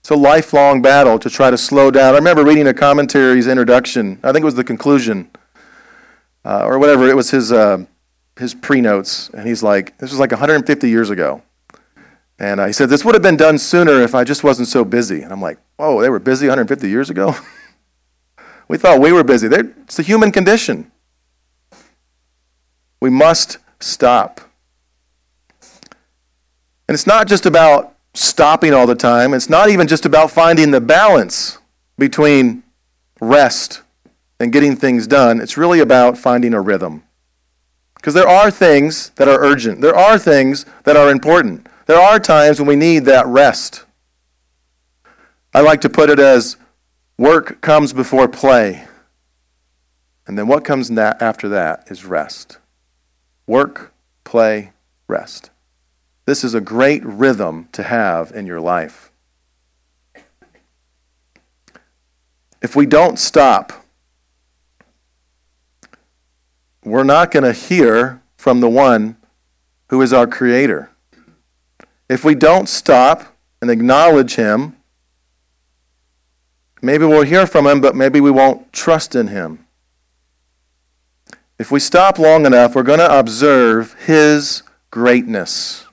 [0.00, 2.14] It's a lifelong battle to try to slow down.
[2.14, 4.18] I remember reading a commentary's introduction.
[4.22, 5.30] I think it was the conclusion,
[6.44, 7.08] uh, or whatever.
[7.08, 7.84] It was his uh,
[8.38, 11.42] his pre-notes, and he's like, "This was like 150 years ago,"
[12.38, 14.84] and uh, he said, "This would have been done sooner if I just wasn't so
[14.84, 17.36] busy." And I'm like, "Whoa, they were busy 150 years ago."
[18.68, 19.48] we thought we were busy.
[19.48, 20.90] They're, it's the human condition.
[23.00, 24.49] We must stop.
[26.90, 30.72] And it's not just about stopping all the time, it's not even just about finding
[30.72, 31.58] the balance
[31.96, 32.64] between
[33.20, 33.82] rest
[34.40, 35.40] and getting things done.
[35.40, 37.04] It's really about finding a rhythm.
[37.94, 41.68] Because there are things that are urgent, there are things that are important.
[41.86, 43.84] There are times when we need that rest.
[45.54, 46.56] I like to put it as
[47.16, 48.84] work comes before play.
[50.26, 52.58] And then what comes after that is rest.
[53.46, 54.72] Work, play,
[55.06, 55.50] rest.
[56.30, 59.10] This is a great rhythm to have in your life.
[62.62, 63.72] If we don't stop,
[66.84, 69.16] we're not going to hear from the one
[69.88, 70.92] who is our creator.
[72.08, 74.76] If we don't stop and acknowledge him,
[76.80, 79.66] maybe we'll hear from him, but maybe we won't trust in him.
[81.58, 84.62] If we stop long enough, we're going to observe his
[84.92, 85.88] greatness.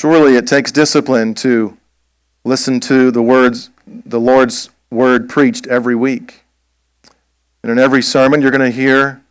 [0.00, 1.76] Surely it takes discipline to
[2.42, 6.42] listen to the words, the Lord's word preached every week.
[7.62, 9.22] And in every sermon, you're going to hear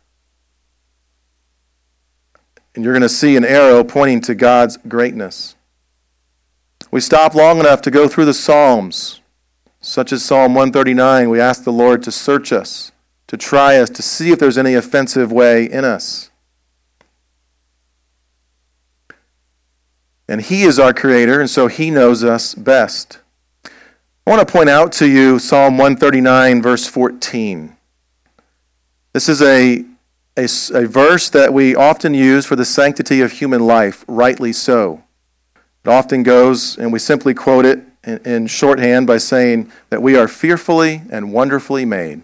[2.76, 5.56] and you're going to see an arrow pointing to God's greatness.
[6.92, 9.20] We stop long enough to go through the Psalms,
[9.80, 11.30] such as Psalm 139.
[11.30, 12.92] We ask the Lord to search us,
[13.26, 16.29] to try us, to see if there's any offensive way in us.
[20.30, 23.18] And He is our Creator, and so He knows us best.
[23.64, 27.76] I want to point out to you Psalm 139, verse 14.
[29.12, 29.84] This is a,
[30.36, 35.02] a, a, verse that we often use for the sanctity of human life, rightly so.
[35.84, 40.16] It often goes, and we simply quote it in, in shorthand by saying that we
[40.16, 42.22] are fearfully and wonderfully made.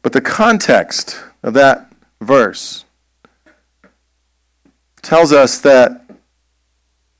[0.00, 1.92] But the context of that
[2.22, 2.86] verse
[5.04, 6.04] tells us that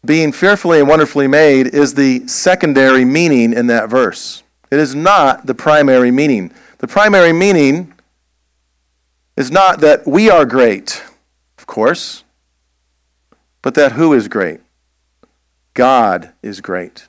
[0.04, 4.42] being fearfully and wonderfully made is the secondary meaning in that verse.
[4.70, 6.52] It is not the primary meaning.
[6.78, 7.94] The primary meaning
[9.36, 11.02] is not that we are great,
[11.58, 12.24] of course,
[13.62, 14.60] but that who is great?
[15.72, 17.08] God is great.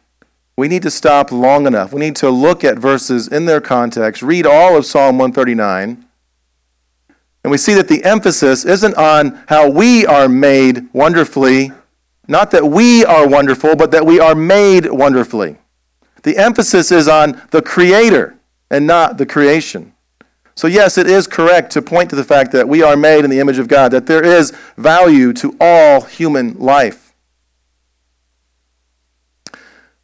[0.57, 1.91] we need to stop long enough.
[1.91, 6.04] We need to look at verses in their context, read all of Psalm 139,
[7.45, 11.71] and we see that the emphasis isn't on how we are made wonderfully,
[12.27, 15.57] not that we are wonderful, but that we are made wonderfully.
[16.23, 18.35] The emphasis is on the Creator
[18.71, 19.93] and not the creation.
[20.55, 23.29] So, yes, it is correct to point to the fact that we are made in
[23.29, 27.13] the image of God, that there is value to all human life.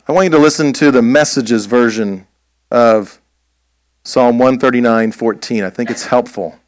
[0.07, 2.27] I want you to listen to the messages version
[2.69, 3.19] of
[4.03, 5.63] Psalm 139 14.
[5.63, 6.60] I think it's helpful.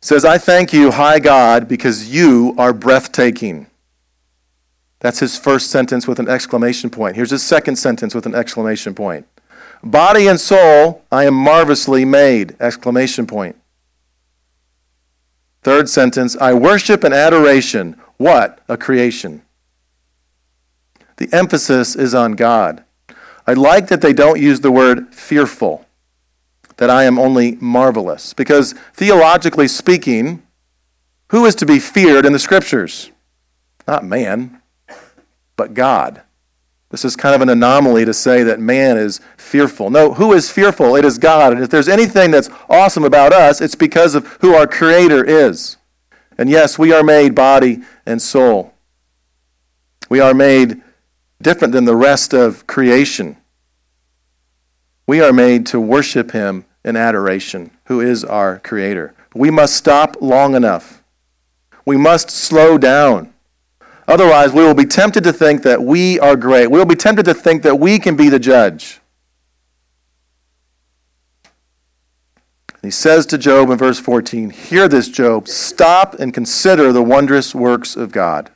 [0.00, 3.66] Says, I thank you, high God, because you are breathtaking.
[5.00, 7.16] That's his first sentence with an exclamation point.
[7.16, 9.26] Here's his second sentence with an exclamation point.
[9.82, 12.56] Body and soul, I am marvelously made!
[12.60, 13.56] Exclamation point.
[15.62, 18.00] Third sentence, I worship and adoration.
[18.16, 19.42] What a creation.
[21.16, 22.84] The emphasis is on God.
[23.46, 25.86] I like that they don't use the word fearful,
[26.78, 30.42] that I am only marvelous, because theologically speaking,
[31.30, 33.10] who is to be feared in the scriptures?
[33.86, 34.62] Not man,
[35.56, 36.22] but God.
[36.90, 39.90] This is kind of an anomaly to say that man is fearful.
[39.90, 40.96] No, who is fearful?
[40.96, 41.52] It is God.
[41.52, 45.76] And if there's anything that's awesome about us, it's because of who our Creator is.
[46.38, 48.72] And yes, we are made body and soul.
[50.08, 50.80] We are made
[51.42, 53.36] different than the rest of creation.
[55.06, 59.14] We are made to worship Him in adoration, who is our Creator.
[59.34, 61.02] We must stop long enough.
[61.84, 63.32] We must slow down.
[64.06, 66.70] Otherwise, we will be tempted to think that we are great.
[66.70, 69.00] We will be tempted to think that we can be the judge.
[72.80, 75.48] He says to Job in verse 14, Hear this, Job.
[75.48, 78.50] Stop and consider the wondrous works of God.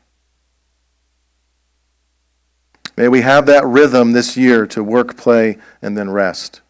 [2.96, 6.60] May we have that rhythm this year to work, play, and then rest.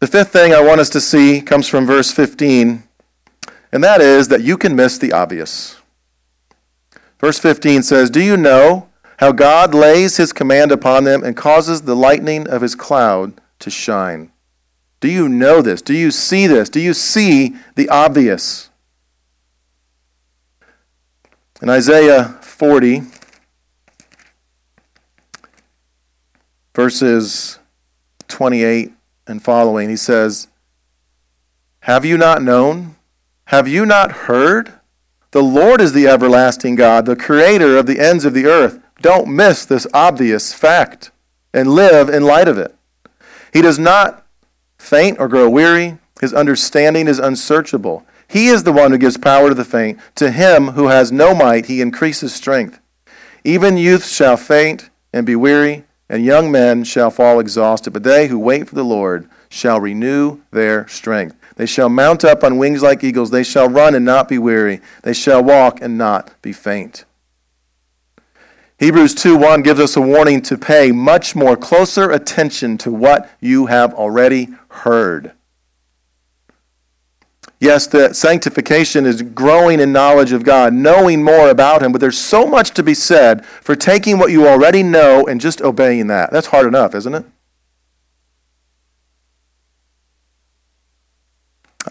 [0.00, 2.84] The fifth thing I want us to see comes from verse 15,
[3.72, 5.76] and that is that you can miss the obvious.
[7.18, 8.88] Verse 15 says, Do you know
[9.18, 13.70] how God lays his command upon them and causes the lightning of his cloud to
[13.70, 14.30] shine?
[15.00, 15.82] Do you know this?
[15.82, 16.68] Do you see this?
[16.68, 18.70] Do you see the obvious?
[21.60, 23.02] In Isaiah 40,
[26.72, 27.58] verses
[28.28, 28.92] 28
[29.28, 30.48] and following, he says,
[31.80, 32.96] Have you not known?
[33.46, 34.74] Have you not heard?
[35.30, 38.80] The Lord is the everlasting God, the creator of the ends of the earth.
[39.02, 41.10] Don't miss this obvious fact
[41.52, 42.74] and live in light of it.
[43.52, 44.26] He does not
[44.78, 45.98] faint or grow weary.
[46.20, 48.06] His understanding is unsearchable.
[48.26, 49.98] He is the one who gives power to the faint.
[50.16, 52.80] To him who has no might, he increases strength.
[53.44, 57.92] Even youths shall faint and be weary, and young men shall fall exhausted.
[57.92, 61.36] But they who wait for the Lord shall renew their strength.
[61.56, 63.30] They shall mount up on wings like eagles.
[63.30, 64.80] They shall run and not be weary.
[65.02, 67.04] They shall walk and not be faint.
[68.78, 73.66] Hebrews 2:1 gives us a warning to pay much more closer attention to what you
[73.66, 75.32] have already heard.
[77.60, 82.18] Yes, the sanctification is growing in knowledge of God, knowing more about Him, but there's
[82.18, 86.30] so much to be said for taking what you already know and just obeying that.
[86.30, 87.24] That's hard enough, isn't it?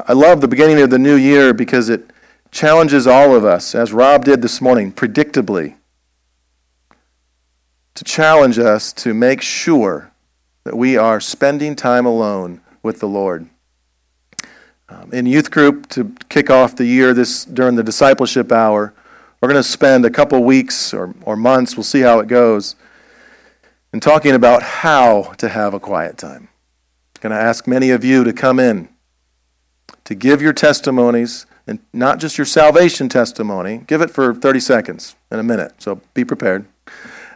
[0.05, 2.11] I love the beginning of the new year because it
[2.49, 5.75] challenges all of us, as Rob did this morning, predictably,
[7.95, 10.11] to challenge us to make sure
[10.63, 13.49] that we are spending time alone with the Lord.
[14.89, 18.93] Um, in youth group, to kick off the year this during the discipleship hour,
[19.41, 22.75] we're going to spend a couple weeks or, or months, we'll see how it goes,
[23.91, 26.47] in talking about how to have a quiet time.
[27.15, 28.89] I'm going to ask many of you to come in
[30.07, 33.83] to give your testimonies, and not just your salvation testimony.
[33.87, 36.65] Give it for 30 seconds in a minute, so be prepared.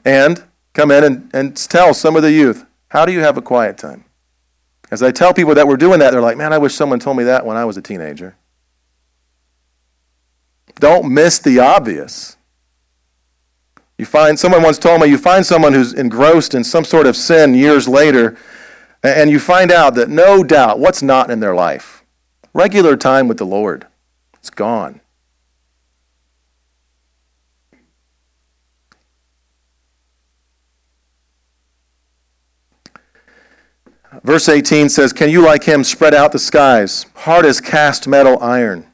[0.06, 0.42] And
[0.74, 3.78] come in and, and tell some of the youth, how do you have a quiet
[3.78, 4.06] time?
[4.92, 7.18] As I tell people that we're doing that, they're like, man, I wish someone told
[7.18, 8.36] me that when I was a teenager.
[10.76, 12.38] Don't miss the obvious.
[13.98, 17.16] You find someone once told me you find someone who's engrossed in some sort of
[17.16, 18.38] sin years later,
[19.04, 22.04] and you find out that no doubt what's not in their life
[22.54, 23.88] regular time with the Lord.
[24.34, 25.02] It's gone.
[34.24, 38.42] Verse 18 says, Can you, like him, spread out the skies, hard as cast metal
[38.42, 38.86] iron?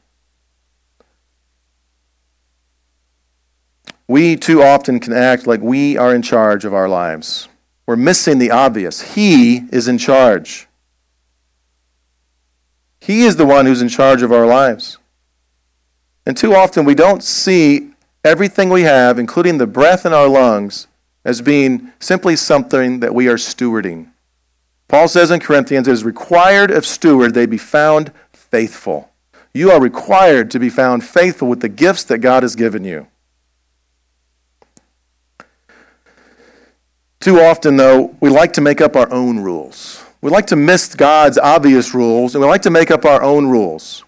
[4.07, 7.49] We too often can act like we are in charge of our lives.
[7.85, 9.15] We're missing the obvious.
[9.15, 10.67] He is in charge.
[13.01, 14.97] He is the one who's in charge of our lives.
[16.25, 17.91] And too often we don't see
[18.23, 20.87] everything we have, including the breath in our lungs,
[21.25, 24.11] as being simply something that we are stewarding.
[24.87, 29.11] Paul says in Corinthians, it is required of steward they be found faithful.
[29.53, 33.07] You are required to be found faithful with the gifts that God has given you.
[37.19, 40.05] Too often, though, we like to make up our own rules.
[40.21, 43.47] We like to miss God's obvious rules, and we like to make up our own
[43.47, 44.05] rules.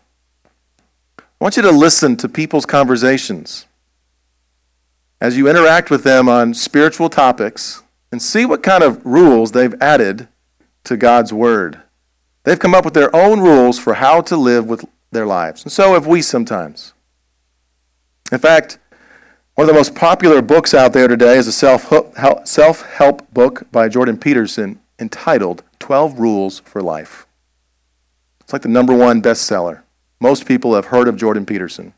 [1.18, 3.66] I want you to listen to people's conversations
[5.20, 9.76] as you interact with them on spiritual topics and see what kind of rules they've
[9.82, 10.29] added
[10.90, 11.82] to God's Word.
[12.44, 15.64] They've come up with their own rules for how to live with their lives.
[15.64, 16.94] And so have we sometimes.
[18.32, 18.80] In fact,
[19.54, 23.88] one of the most popular books out there today is a self help book by
[23.88, 27.28] Jordan Peterson entitled 12 Rules for Life.
[28.42, 29.84] It's like the number one bestseller.
[30.20, 31.94] Most people have heard of Jordan Peterson.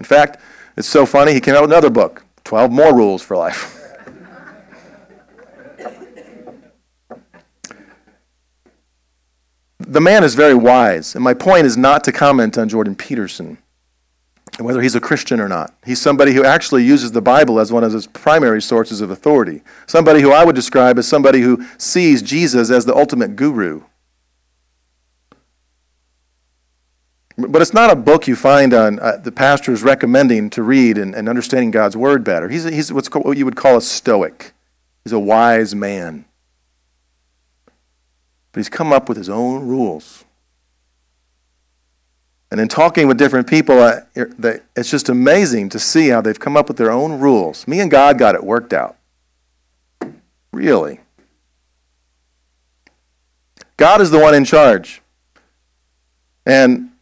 [0.00, 0.40] In fact,
[0.76, 3.74] it's so funny, he came out with another book 12 More Rules for Life.
[9.86, 13.58] the man is very wise, and my point is not to comment on Jordan Peterson
[14.58, 15.74] and whether he's a Christian or not.
[15.84, 19.62] He's somebody who actually uses the Bible as one of his primary sources of authority.
[19.86, 23.82] Somebody who I would describe as somebody who sees Jesus as the ultimate guru.
[27.36, 31.14] But it's not a book you find on uh, the pastors recommending to read and,
[31.14, 32.48] and understanding God's word better.
[32.48, 34.52] He's, he's what's called, what you would call a stoic.
[35.04, 36.24] He's a wise man.
[38.56, 40.24] But he's come up with his own rules.
[42.50, 46.68] And in talking with different people, it's just amazing to see how they've come up
[46.68, 47.68] with their own rules.
[47.68, 48.96] Me and God got it worked out.
[50.54, 51.00] Really.
[53.76, 55.02] God is the one in charge.
[56.46, 56.92] And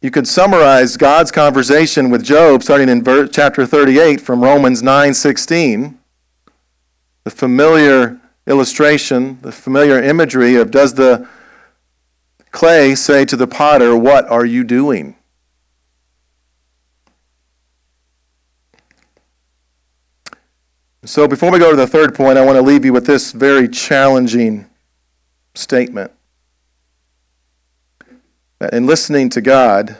[0.00, 5.96] you could summarize God's conversation with Job starting in verse, chapter 38 from Romans 9:16.
[7.22, 11.28] The familiar illustration, the familiar imagery of does the
[12.50, 15.16] clay say to the potter, What are you doing?
[21.04, 23.32] So, before we go to the third point, I want to leave you with this
[23.32, 24.66] very challenging
[25.54, 26.12] statement.
[28.60, 29.96] That in listening to God,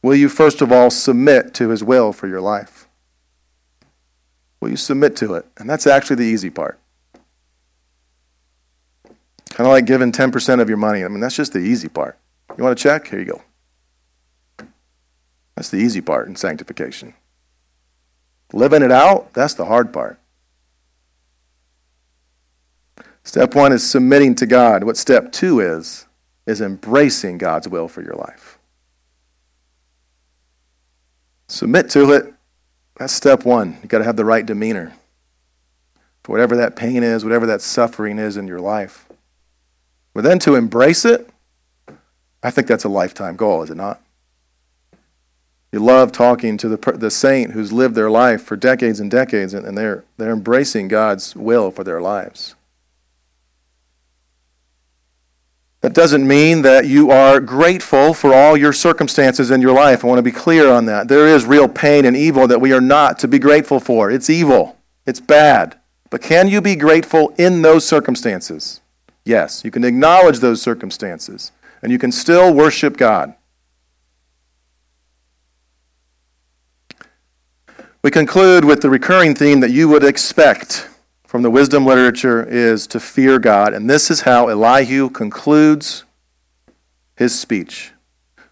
[0.00, 2.88] will you first of all submit to His will for your life?
[4.60, 5.44] Will you submit to it?
[5.58, 6.80] And that's actually the easy part.
[9.56, 11.02] Kind of like giving 10% of your money.
[11.02, 12.18] I mean, that's just the easy part.
[12.58, 13.08] You want to check?
[13.08, 14.66] Here you go.
[15.54, 17.14] That's the easy part in sanctification.
[18.52, 20.20] Living it out, that's the hard part.
[23.24, 24.84] Step one is submitting to God.
[24.84, 26.04] What step two is,
[26.44, 28.58] is embracing God's will for your life.
[31.48, 32.34] Submit to it.
[32.98, 33.78] That's step one.
[33.80, 34.92] You've got to have the right demeanor
[36.22, 39.05] for whatever that pain is, whatever that suffering is in your life.
[40.16, 41.28] But then to embrace it,
[42.42, 44.00] I think that's a lifetime goal, is it not?
[45.70, 49.52] You love talking to the, the saint who's lived their life for decades and decades,
[49.52, 52.54] and, and they're, they're embracing God's will for their lives.
[55.82, 60.02] That doesn't mean that you are grateful for all your circumstances in your life.
[60.02, 61.08] I want to be clear on that.
[61.08, 64.10] There is real pain and evil that we are not to be grateful for.
[64.10, 65.78] It's evil, it's bad.
[66.08, 68.80] But can you be grateful in those circumstances?
[69.26, 71.50] Yes, you can acknowledge those circumstances,
[71.82, 73.34] and you can still worship God.
[78.02, 80.88] We conclude with the recurring theme that you would expect
[81.26, 83.74] from the wisdom literature is to fear God.
[83.74, 86.04] And this is how Elihu concludes
[87.16, 87.90] his speech.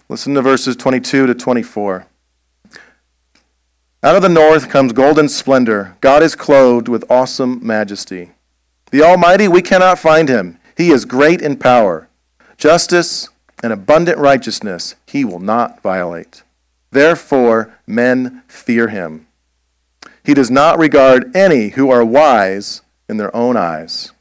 [0.08, 2.06] Listen to verses 22 to 24.
[4.02, 5.96] Out of the north comes golden splendor.
[6.00, 8.32] God is clothed with awesome majesty.
[8.90, 10.58] The Almighty, we cannot find him.
[10.76, 12.08] He is great in power.
[12.56, 13.28] Justice
[13.62, 16.42] and abundant righteousness he will not violate.
[16.90, 19.26] Therefore, men fear him.
[20.24, 24.12] He does not regard any who are wise in their own eyes.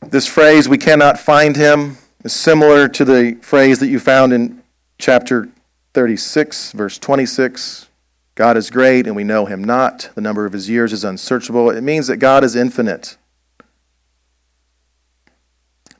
[0.00, 4.62] This phrase, we cannot find him, is similar to the phrase that you found in
[4.98, 5.48] chapter
[5.94, 7.88] 36, verse 26,
[8.34, 10.10] God is great and we know him not.
[10.14, 11.70] The number of his years is unsearchable.
[11.70, 13.16] It means that God is infinite.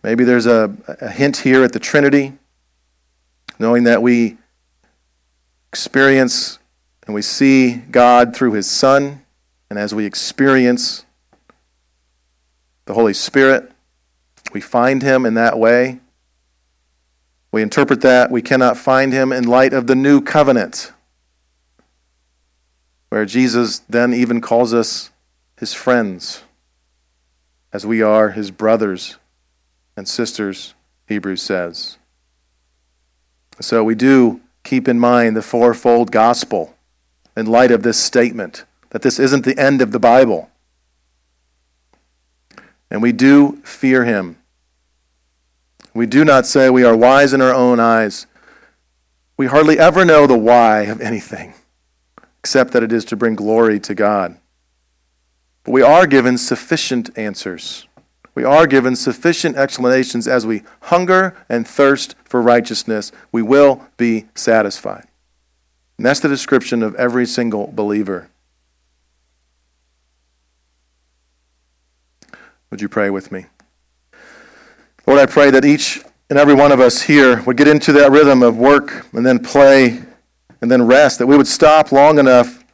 [0.02, 2.34] Maybe there's a, a hint here at the Trinity.
[3.58, 4.36] knowing that we
[5.72, 6.58] experience
[7.06, 9.24] and we see God through His Son,
[9.70, 11.04] and as we experience
[12.86, 13.70] the Holy Spirit,
[14.52, 16.00] we find Him in that way.
[17.52, 20.92] We interpret that we cannot find Him in light of the new covenant,
[23.14, 25.10] where Jesus then even calls us
[25.56, 26.42] His friends,
[27.72, 29.18] as we are His brothers
[29.96, 30.74] and sisters,
[31.06, 31.96] Hebrews says.
[33.60, 36.74] So we do keep in mind the fourfold gospel
[37.36, 40.50] in light of this statement that this isn't the end of the Bible.
[42.90, 44.38] And we do fear him.
[45.94, 48.26] We do not say we are wise in our own eyes.
[49.36, 51.54] We hardly ever know the why of anything,
[52.44, 54.36] except that it is to bring glory to God.
[55.62, 57.88] But we are given sufficient answers.
[58.34, 64.26] We are given sufficient explanations as we hunger and thirst for righteousness, we will be
[64.34, 65.06] satisfied.
[65.96, 68.28] And that's the description of every single believer.
[72.68, 73.46] Would you pray with me?
[75.06, 78.10] Lord, I pray that each and every one of us here would get into that
[78.10, 80.02] rhythm of work and then play
[80.64, 82.64] and then rest, that we would stop long enough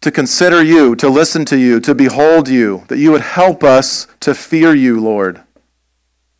[0.00, 4.06] to consider you, to listen to you, to behold you, that you would help us
[4.20, 5.42] to fear you, Lord.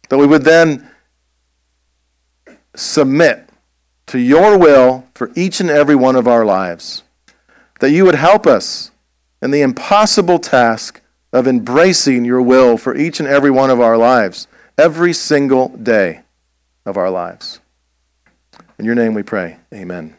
[0.09, 0.89] That we would then
[2.75, 3.51] submit
[4.07, 7.03] to your will for each and every one of our lives.
[7.81, 8.93] That you would help us
[9.43, 11.03] in the impossible task
[11.35, 14.49] of embracing your will for each and every one of our lives,
[14.79, 16.23] every single day
[16.89, 17.61] of our lives.
[18.78, 19.59] In your name we pray.
[19.74, 20.16] Amen.